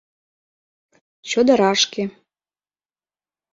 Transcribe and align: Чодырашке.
Чодырашке. 1.29 2.03